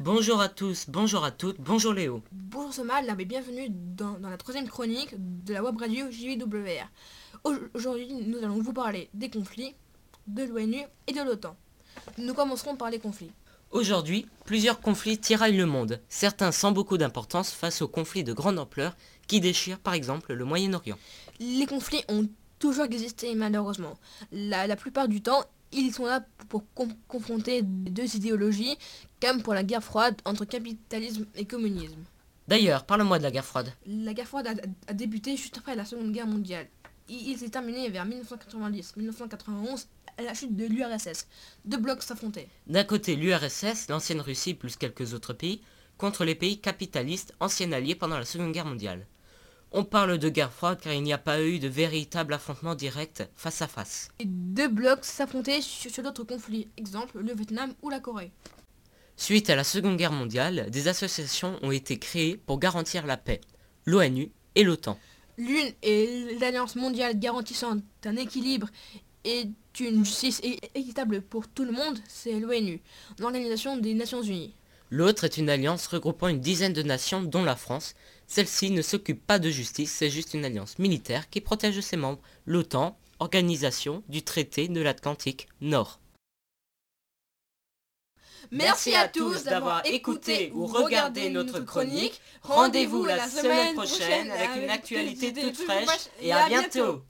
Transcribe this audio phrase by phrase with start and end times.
[0.00, 2.22] Bonjour à tous, bonjour à toutes, bonjour Léo.
[2.30, 6.86] Bonjour Somal, bienvenue dans, dans, la troisième chronique de la web radio JVWR.
[7.74, 9.74] Aujourd'hui, nous allons vous parler des conflits,
[10.28, 11.56] de l'ONU et de l'OTAN.
[12.16, 13.32] Nous commencerons par les conflits.
[13.72, 18.60] Aujourd'hui, plusieurs conflits tiraillent le monde, certains sans beaucoup d'importance face aux conflits de grande
[18.60, 18.96] ampleur
[19.26, 20.98] qui déchirent par exemple le Moyen-Orient.
[21.40, 22.28] Les conflits ont
[22.60, 23.94] toujours existé malheureusement.
[24.30, 25.42] La, plupart du temps,
[25.72, 26.64] ils sont là pour
[27.06, 28.76] confronter deux idéologies,
[29.20, 32.02] comme pour la guerre froide entre capitalisme et communisme.
[32.46, 33.72] D'ailleurs, parle-moi de la guerre froide.
[33.86, 36.66] La guerre froide a, débuté juste après la Seconde Guerre mondiale.
[37.10, 39.86] Il, s'est terminé vers 1990-1991
[40.16, 41.26] à la chute de l'URSS.
[41.64, 42.48] Deux blocs s'affrontaient.
[42.66, 45.60] D'un côté, l'URSS, l'ancienne Russie plus quelques autres pays,
[45.98, 49.06] contre les pays capitalistes anciens alliés pendant la Seconde Guerre mondiale.
[49.70, 53.28] On parle de guerre froide car il n'y a pas eu de véritable affrontement direct
[53.34, 54.08] face à face.
[54.24, 58.32] deux blocs s'affrontaient sur, d'autres conflits, exemple le Vietnam ou la Corée.
[59.16, 63.40] Suite à la Seconde Guerre mondiale, des associations ont été créées pour garantir la paix,
[63.84, 64.98] l'ONU et l'OTAN.
[65.36, 68.68] L'une est l'Alliance mondiale garantissant un équilibre
[69.24, 70.40] et une justice
[70.74, 72.80] équitable pour tout le monde, c'est l'ONU,
[73.18, 74.54] l'Organisation des Nations Unies.
[74.90, 77.94] L'autre est une alliance regroupant une dizaine de nations dont la France.
[78.26, 82.22] Celle-ci ne s'occupe pas de justice, c'est juste une alliance militaire qui protège ses membres,
[82.46, 86.00] l'OTAN, organisation du traité de l'Atlantique Nord.
[88.50, 92.20] Merci à tous d'avoir écouté ou regardé notre chronique.
[92.42, 97.02] Rendez-vous la semaine prochaine avec une actualité toute fraîche et à bientôt.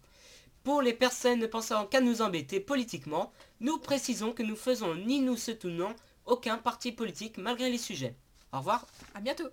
[0.64, 5.36] Pour les personnes pensant qu'à nous embêter politiquement, nous précisons que nous faisons ni nous
[5.36, 5.94] soutenons
[6.28, 8.16] aucun parti politique malgré les sujets.
[8.52, 8.86] Au revoir.
[9.14, 9.44] À bientôt.